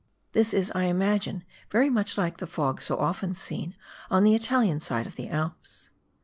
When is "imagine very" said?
0.85-1.91